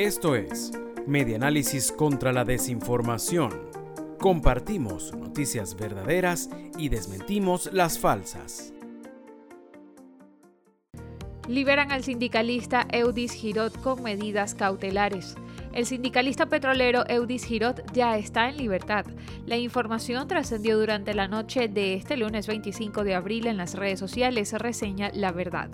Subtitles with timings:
[0.00, 0.72] Esto es
[1.06, 3.50] Medianálisis contra la Desinformación.
[4.18, 8.72] Compartimos noticias verdaderas y desmentimos las falsas.
[11.48, 15.34] Liberan al sindicalista Eudis Girot con medidas cautelares.
[15.72, 19.06] El sindicalista petrolero Eudis Girot ya está en libertad.
[19.46, 24.00] La información trascendió durante la noche de este lunes 25 de abril en las redes
[24.00, 25.70] sociales, reseña La Verdad.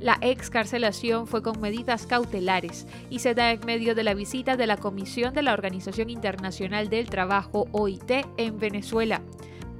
[0.00, 4.68] La excarcelación fue con medidas cautelares y se da en medio de la visita de
[4.68, 9.22] la Comisión de la Organización Internacional del Trabajo, OIT, en Venezuela.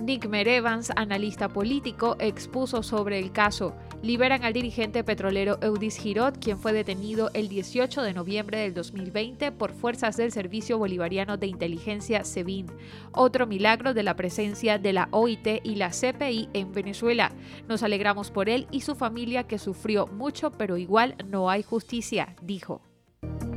[0.00, 3.74] Nick Merevans, analista político, expuso sobre el caso.
[4.02, 9.52] Liberan al dirigente petrolero Eudis Girot, quien fue detenido el 18 de noviembre del 2020
[9.52, 12.66] por fuerzas del Servicio Bolivariano de Inteligencia SEBIN.
[13.12, 17.32] Otro milagro de la presencia de la OIT y la CPI en Venezuela.
[17.68, 22.36] Nos alegramos por él y su familia que sufrió mucho, pero igual no hay justicia,
[22.42, 22.82] dijo.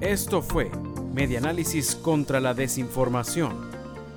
[0.00, 0.70] Esto fue
[1.14, 3.75] Medianálisis contra la Desinformación